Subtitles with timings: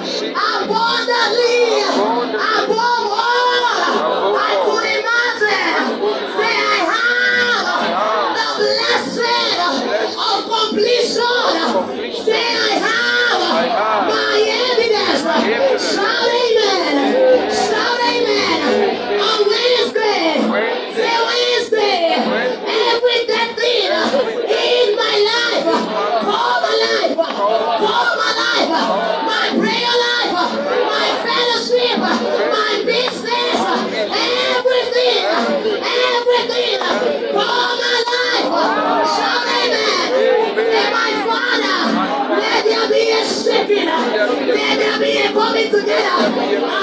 [0.00, 0.47] that.
[45.70, 46.77] 自己演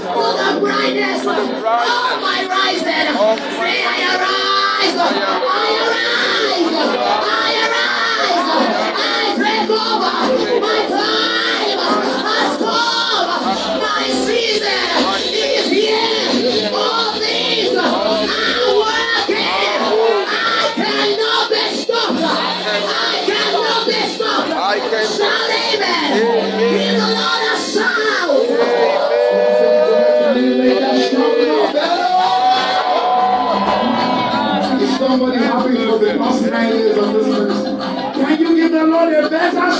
[0.00, 1.22] full the brightness.
[1.26, 3.14] Oh, my rising, then.
[3.14, 4.94] Say, I arise.
[4.94, 5.06] I
[5.84, 6.72] arise.
[7.28, 8.48] I arise.
[8.96, 10.47] I break over.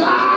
[0.00, 0.29] time.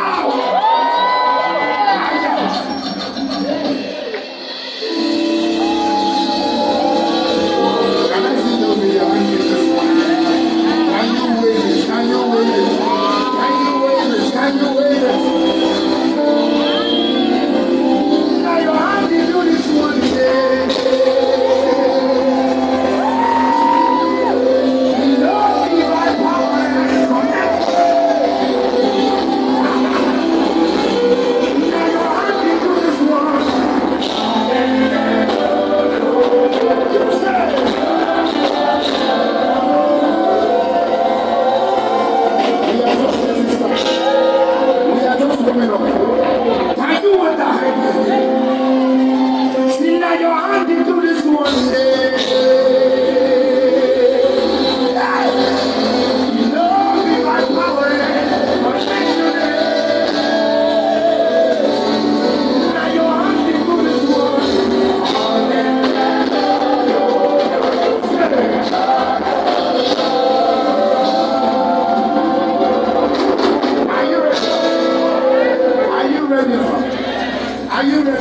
[78.04, 78.20] Yeah,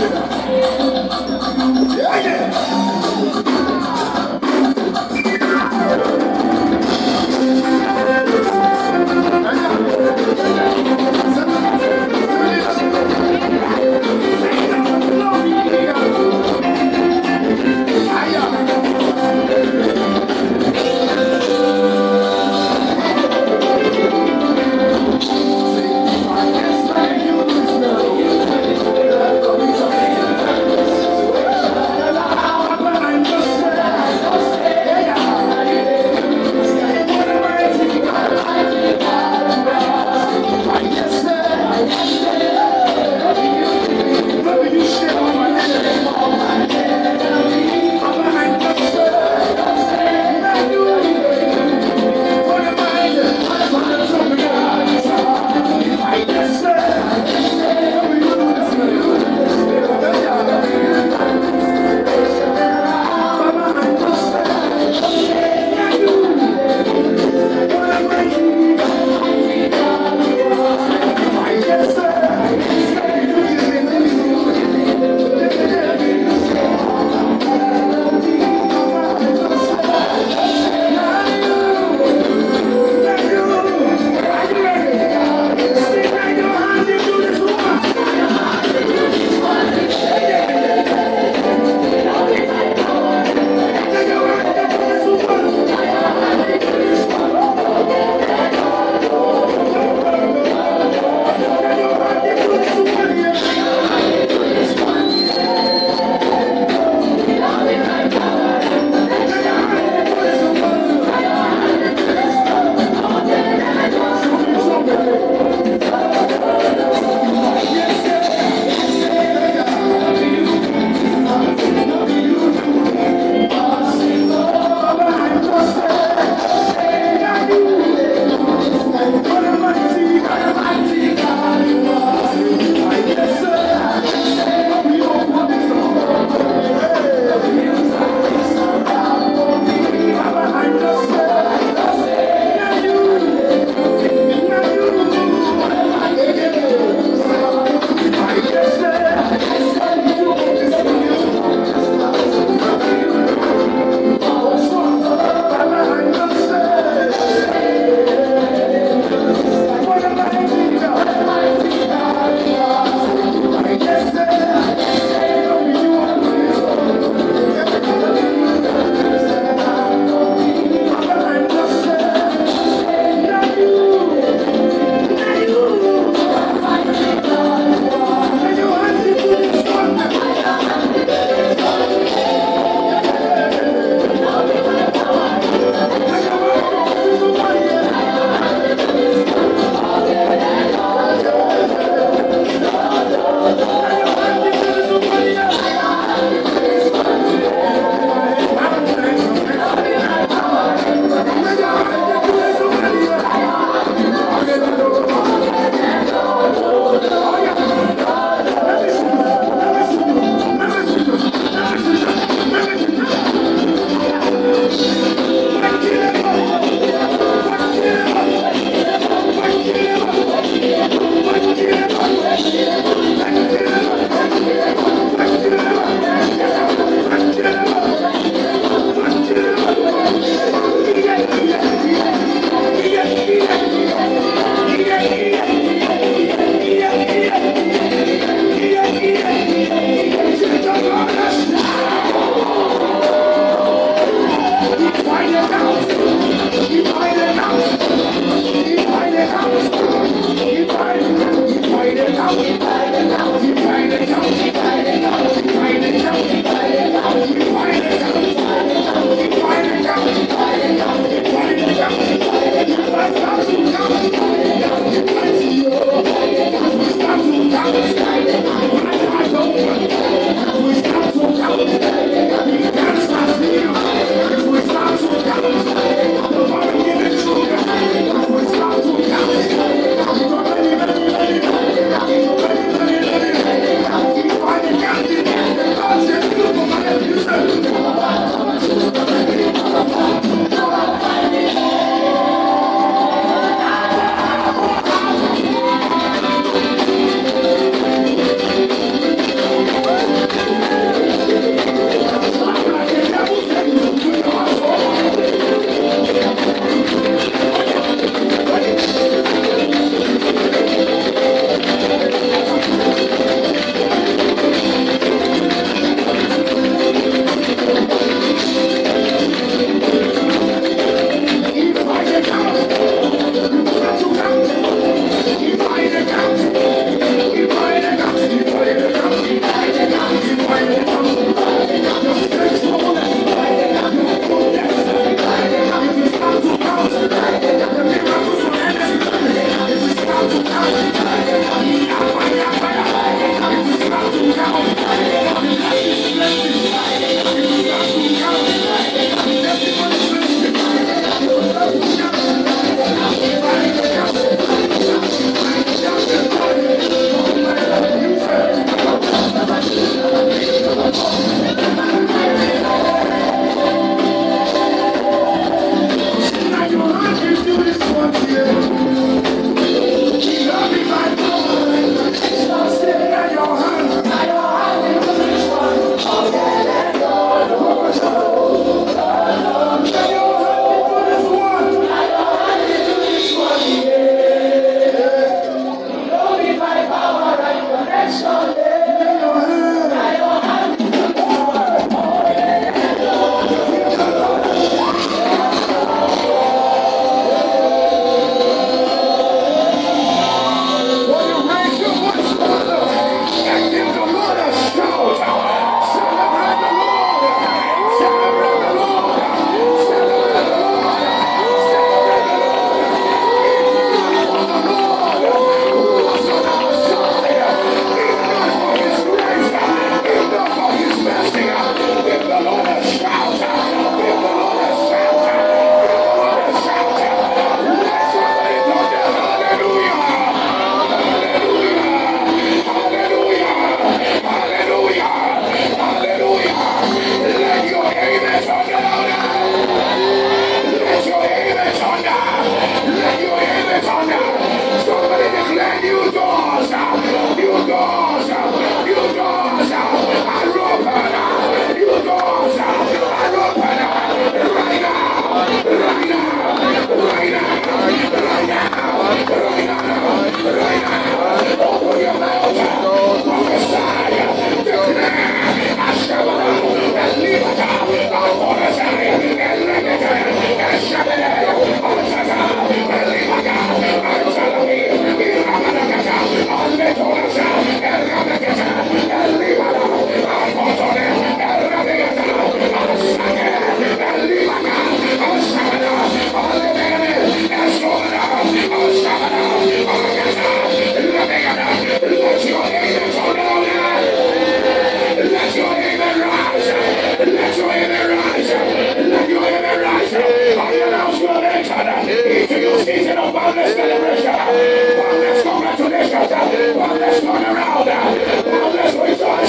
[2.22, 3.61] yeah.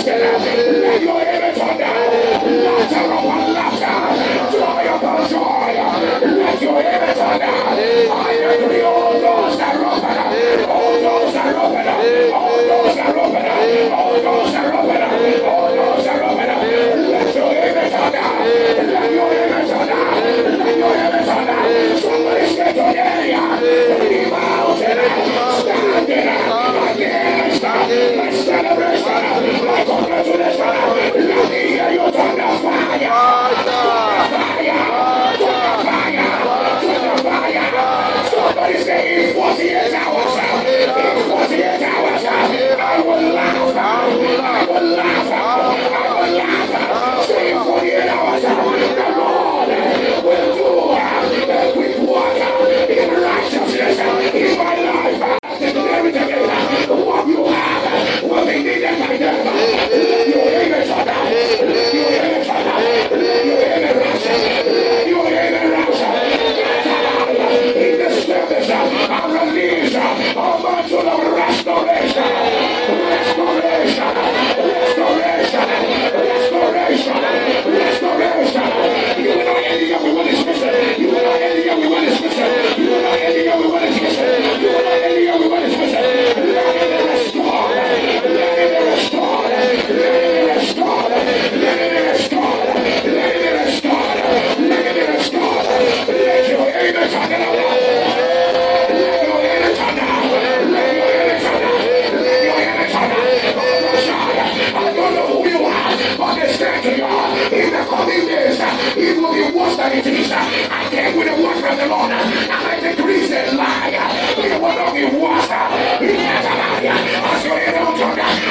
[0.06, 0.33] Gracias.
[39.14, 39.43] Jesus.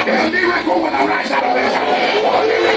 [0.05, 2.72] Only we go when I rise out